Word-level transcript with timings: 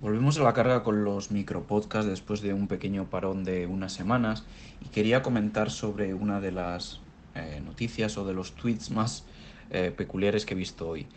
Volvemos 0.00 0.38
a 0.38 0.44
la 0.44 0.52
carga 0.52 0.84
con 0.84 1.02
los 1.02 1.32
micropodcasts 1.32 2.08
después 2.08 2.40
de 2.40 2.54
un 2.54 2.68
pequeño 2.68 3.10
parón 3.10 3.42
de 3.42 3.66
unas 3.66 3.92
semanas 3.92 4.44
y 4.80 4.90
quería 4.90 5.22
comentar 5.22 5.72
sobre 5.72 6.14
una 6.14 6.40
de 6.40 6.52
las 6.52 7.00
eh, 7.34 7.60
noticias 7.64 8.16
o 8.16 8.24
de 8.24 8.32
los 8.32 8.52
tweets 8.52 8.92
más 8.92 9.24
eh, 9.70 9.90
peculiares 9.90 10.46
que 10.46 10.54
he 10.54 10.56
visto 10.56 10.88
hoy. 10.88 11.08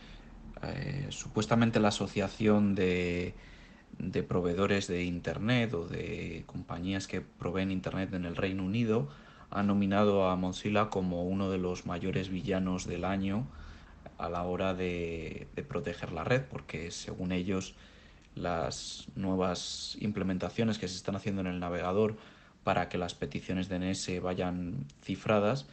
Eh, 0.64 1.06
supuestamente 1.10 1.80
la 1.80 1.90
asociación 1.90 2.74
de, 2.74 3.36
proveedores 4.28 4.88
de 4.88 5.04
Internet 5.04 5.76
o 5.76 5.88
de 5.88 6.44
compañías 6.48 7.06
que 7.06 7.22
proveen 7.22 7.70
Internet 7.70 8.12
en 8.16 8.26
el 8.26 8.36
Reino 8.36 8.66
Unido 8.66 9.10
ha 9.52 9.62
nominado 9.62 10.28
a 10.28 10.36
Mozilla 10.36 10.90
como 10.90 11.24
uno 11.26 11.52
de 11.52 11.60
los 11.60 11.86
mayores 11.86 12.30
villanos 12.30 12.88
del 12.88 13.06
año 13.06 13.46
a 14.18 14.28
la 14.28 14.42
hora 14.42 14.74
de 14.74 15.48
proteger 15.68 16.14
la 16.14 16.24
red, 16.24 16.42
porque 16.50 16.90
según 16.90 17.32
ellos 17.32 17.76
las 18.36 19.08
nuevas 19.16 19.98
implementaciones 20.00 20.78
que 20.78 20.88
se 20.88 20.96
están 20.96 21.16
haciendo 21.16 21.42
en 21.42 21.48
el 21.48 21.60
navegador 21.60 22.18
para 22.64 22.90
que 22.90 22.98
las 22.98 23.14
peticiones 23.14 23.70
DNS 23.70 24.22
vayan 24.22 24.86
cifradas 25.04 25.68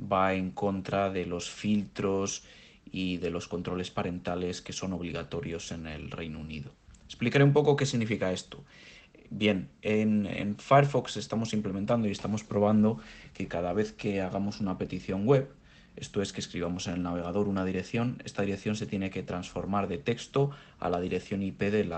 va 0.00 0.34
en 0.34 0.50
contra 0.50 1.10
de 1.10 1.26
los 1.26 1.50
filtros 1.50 2.42
y 2.90 3.18
de 3.18 3.30
los 3.30 3.48
controles 3.48 3.90
parentales 3.90 4.60
que 4.60 4.72
son 4.72 4.92
obligatorios 4.92 5.72
en 5.72 5.86
el 5.86 6.10
Reino 6.10 6.40
Unido. 6.40 6.72
Explicaré 7.06 7.44
un 7.44 7.52
poco 7.52 7.76
qué 7.76 7.86
significa 7.86 8.32
esto. 8.32 8.64
Bien, 9.30 9.68
en, 9.82 10.26
en, 10.26 10.56
Firefox 10.56 11.16
estamos 11.16 11.52
implementando 11.52 12.08
y 12.08 12.10
estamos 12.10 12.42
probando 12.42 12.98
que 13.32 13.46
cada 13.46 13.72
vez 13.72 13.92
que 13.92 14.20
hagamos 14.20 14.60
una 14.60 14.76
petición 14.76 15.24
web, 15.24 15.48
esto 15.96 16.22
es 16.22 16.32
que 16.32 16.40
escribamos 16.40 16.86
en 16.86 16.94
el 16.94 17.02
navegador 17.02 17.48
una 17.48 17.64
dirección, 17.64 18.22
esta 18.24 18.42
dirección 18.42 18.76
se 18.76 18.86
tiene 18.86 19.10
que 19.10 19.22
transformar 19.22 19.88
de 19.88 19.98
texto 19.98 20.50
a 20.78 20.88
la 20.88 21.00
dirección 21.00 21.42
IP 21.42 21.62
del 21.62 21.92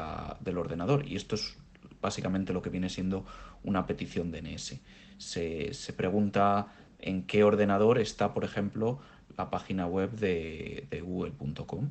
ordenador 0.59 1.07
y 1.07 1.17
esto 1.17 1.37
es 1.37 1.57
básicamente 2.01 2.53
lo 2.53 2.63
que 2.63 2.71
viene 2.71 2.89
siendo 2.89 3.25
una 3.63 3.87
petición 3.87 4.33
DNS. 4.33 4.81
Se, 5.19 5.93
pregunta 5.97 6.73
en 6.99 7.23
qué 7.25 7.45
ordenador 7.45 7.99
está, 7.99 8.35
por 8.35 8.45
ejemplo, 8.45 8.99
la 9.37 9.51
página 9.51 9.87
web 9.87 10.11
de, 10.13 10.87
de 10.91 11.01
google.com. 11.01 11.91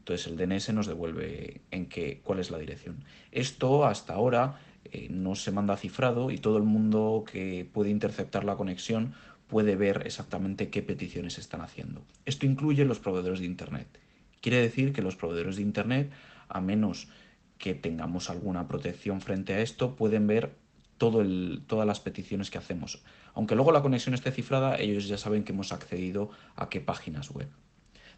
Entonces 0.00 0.26
el 0.26 0.36
DNS 0.36 0.72
nos 0.72 0.86
devuelve 0.86 1.60
en 1.70 1.86
qué, 1.86 2.20
cuál 2.24 2.40
es 2.40 2.50
la 2.50 2.58
dirección. 2.58 3.04
Esto 3.30 3.84
hasta 3.84 4.14
ahora 4.14 4.58
eh, 4.90 5.08
no 5.10 5.34
se 5.34 5.52
manda 5.52 5.76
cifrado 5.76 6.30
y 6.30 6.38
todo 6.38 6.56
el 6.56 6.62
mundo 6.62 7.24
que 7.30 7.68
puede 7.70 7.90
interceptar 7.90 8.44
la 8.44 8.56
conexión 8.56 9.12
puede 9.48 9.76
ver 9.76 10.02
exactamente 10.06 10.68
qué 10.68 10.82
peticiones 10.82 11.38
están 11.38 11.62
haciendo. 11.62 12.02
Esto 12.26 12.46
incluye 12.46 12.84
los 12.84 13.00
proveedores 13.00 13.40
de 13.40 13.46
Internet. 13.46 13.86
Quiere 14.40 14.60
decir 14.60 14.92
que 14.92 15.02
los 15.02 15.16
proveedores 15.16 15.56
de 15.56 15.62
Internet, 15.62 16.10
a 16.48 16.60
menos 16.60 17.08
que 17.58 17.74
tengamos 17.74 18.30
alguna 18.30 18.68
protección 18.68 19.20
frente 19.20 19.54
a 19.54 19.60
esto, 19.60 19.96
pueden 19.96 20.26
ver 20.26 20.52
todas 20.98 21.86
las 21.86 22.00
peticiones 22.00 22.50
que 22.50 22.58
hacemos. 22.58 23.02
Aunque 23.34 23.54
luego 23.54 23.72
la 23.72 23.82
conexión 23.82 24.14
esté 24.14 24.32
cifrada, 24.32 24.78
ellos 24.78 25.08
ya 25.08 25.16
saben 25.16 25.44
que 25.44 25.52
hemos 25.52 25.72
accedido 25.72 26.30
a 26.56 26.68
qué 26.68 26.80
páginas 26.80 27.30
web. 27.30 27.48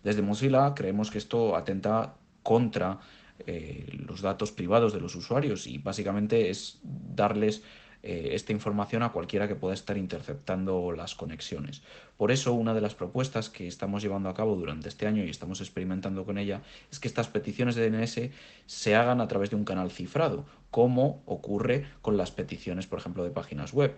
Desde 0.02 0.22
Mozilla 0.22 0.74
creemos 0.74 1.10
que 1.10 1.18
esto 1.18 1.56
atenta 1.56 2.14
contra 2.42 3.00
eh, 3.46 3.86
los 4.06 4.22
datos 4.22 4.50
privados 4.52 4.92
de 4.92 5.00
los 5.00 5.14
usuarios 5.14 5.66
y 5.66 5.78
básicamente 5.78 6.50
es 6.50 6.80
darles 6.82 7.62
eh, 8.02 8.30
esta 8.32 8.52
información 8.52 9.02
a 9.02 9.12
cualquiera 9.12 9.46
que 9.46 9.54
pueda 9.54 9.74
estar 9.74 9.98
interceptando 9.98 10.90
las 10.92 11.14
conexiones. 11.14 11.82
Por 12.16 12.30
eso, 12.30 12.54
una 12.54 12.72
de 12.72 12.80
las 12.80 12.94
propuestas 12.94 13.50
que 13.50 13.66
estamos 13.66 14.02
llevando 14.02 14.30
a 14.30 14.34
cabo 14.34 14.56
durante 14.56 14.88
este 14.88 15.06
año 15.06 15.22
y 15.22 15.28
estamos 15.28 15.60
experimentando 15.60 16.24
con 16.24 16.38
ella 16.38 16.62
es 16.90 16.98
que 16.98 17.08
estas 17.08 17.28
peticiones 17.28 17.74
de 17.74 17.90
DNS 17.90 18.30
se 18.64 18.94
hagan 18.94 19.20
a 19.20 19.28
través 19.28 19.50
de 19.50 19.56
un 19.56 19.64
canal 19.64 19.90
cifrado, 19.90 20.46
como 20.70 21.22
ocurre 21.26 21.86
con 22.00 22.16
las 22.16 22.30
peticiones, 22.30 22.86
por 22.86 22.98
ejemplo, 22.98 23.22
de 23.22 23.30
páginas 23.30 23.72
web. 23.74 23.96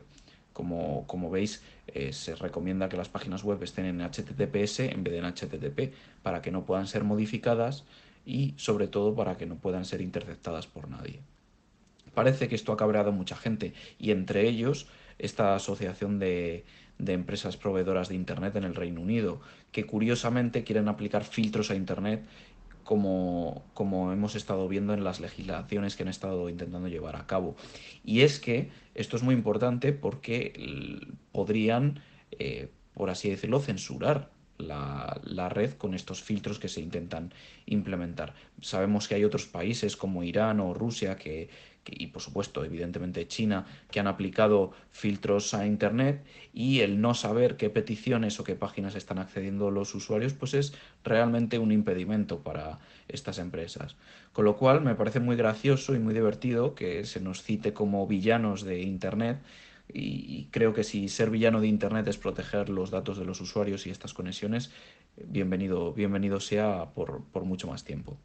Como, 0.53 1.07
como, 1.07 1.31
veis, 1.31 1.63
eh, 1.87 2.13
se 2.13 2.35
recomienda 2.35 2.91
que 2.91 2.99
las 2.99 3.09
páginas 3.09 3.43
web 3.43 3.63
estén 3.63 3.87
en 3.87 4.01
HTTPS 4.01 4.81
en 4.81 5.03
vez 5.03 5.15
de 5.15 5.19
en 5.19 5.25
HTTP 5.25 5.95
para 6.23 6.43
que 6.43 6.51
no 6.51 6.67
puedan 6.67 6.87
ser 6.87 7.05
modificadas 7.05 7.85
y 8.27 8.53
sobre 8.59 8.87
todo 8.87 9.15
para 9.15 9.37
que 9.39 9.47
no 9.47 9.57
puedan 9.57 9.87
ser 9.87 10.03
interceptadas 10.03 10.67
por 10.67 10.89
nadie. 10.89 11.23
Parece 12.15 12.49
que 12.49 12.55
esto 12.55 12.73
ha 12.73 12.77
cabreado 12.77 13.13
mucha 13.13 13.37
gente 13.37 13.73
y 13.99 14.11
entre 14.11 14.49
ellos 14.49 14.87
esta 15.19 15.55
asociación 15.55 16.19
de, 16.19 16.65
de, 16.99 17.13
empresas 17.13 17.57
proveedoras 17.57 18.09
de 18.09 18.15
Internet 18.15 18.57
en 18.57 18.65
el 18.65 18.75
Reino 18.75 19.01
Unido, 19.01 19.41
que 19.71 19.85
curiosamente 19.85 20.65
quieren 20.65 20.89
aplicar 20.89 21.25
filtros 21.25 21.71
a 21.71 21.75
Internet 21.75 22.25
como, 22.85 23.65
como 23.75 24.13
hemos 24.13 24.35
estado 24.35 24.69
viendo 24.69 24.95
en 24.95 25.05
las 25.05 25.21
legislaciones 25.21 25.97
que 25.97 26.03
han 26.03 26.09
estado 26.09 26.49
intentando 26.49 26.89
llevar 26.89 27.17
a 27.17 27.27
cabo. 27.27 27.57
Y 28.05 28.23
es 28.23 28.41
que 28.41 28.71
esto 28.95 29.17
es 29.17 29.23
muy 29.23 29.35
importante 29.35 29.93
porque 29.93 31.01
podrían, 31.31 32.01
eh, 32.33 32.71
por 32.95 33.11
así 33.11 33.31
decirlo, 33.31 33.61
censurar 33.61 34.31
la, 35.25 35.49
red 35.49 35.73
con 35.75 35.95
estos 35.95 36.23
filtros 36.23 36.59
que 36.59 36.69
se 36.69 36.81
intentan 36.81 37.33
implementar. 37.67 38.35
Sabemos 38.61 39.09
que 39.09 39.15
hay 39.15 39.25
otros 39.25 39.47
países 39.47 39.97
como 39.97 40.23
Irán 40.23 40.61
o 40.61 40.75
Rusia 40.75 41.17
que, 41.17 41.49
y 41.87 42.09
por 42.09 42.23
supuesto 42.23 42.65
evidentemente 42.65 43.27
China 43.27 43.67
que 43.91 44.01
han 44.01 44.07
aplicado 44.07 44.73
filtros 44.91 45.55
a 45.55 45.67
Internet 45.67 46.25
y 46.55 46.81
el 46.81 47.01
no 47.01 47.15
saber 47.15 47.57
qué 47.57 47.71
peticiones 47.71 48.39
o 48.41 48.45
qué 48.45 48.55
páginas 48.55 48.95
están 48.95 49.19
accediendo 49.19 49.71
los 49.71 49.95
usuarios 49.95 50.33
pues 50.33 50.55
es 50.55 50.75
realmente 51.05 51.59
un 51.59 51.73
impedimento 51.73 52.41
para 52.41 52.79
estas 53.09 53.39
empresas. 53.39 53.97
Con 54.33 54.45
lo 54.45 54.57
cual 54.57 54.81
me 54.81 54.95
parece 54.95 55.21
muy 55.21 55.37
gracioso 55.37 55.95
y 55.95 55.99
muy 55.99 56.15
divertido 56.15 56.75
que 56.75 57.05
se 57.05 57.21
nos 57.21 57.43
cite 57.43 57.73
como 57.73 58.07
villanos 58.07 58.63
de 58.63 58.83
Internet 58.83 59.39
y 59.95 60.49
creo 60.51 60.75
que 60.75 60.85
si 60.85 61.09
ser 61.09 61.31
villano 61.31 61.61
de 61.61 61.69
Internet 61.69 62.07
es 62.09 62.19
proteger 62.19 62.69
los 62.69 62.91
datos 62.91 63.19
de 63.19 63.25
los 63.25 63.41
usuarios 63.41 63.87
y 63.87 63.91
estas 63.91 64.15
conexiones, 64.15 64.71
bienvenido, 65.17 65.93
bienvenido 65.93 66.41
sea 66.41 66.91
por, 66.95 67.25
por 67.33 67.45
mucho 67.45 67.69
más 67.69 67.85
tiempo. 67.85 68.19